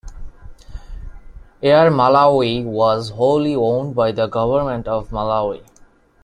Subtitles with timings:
[1.61, 5.61] Air Malawi was wholly owned by the Government of Malawi.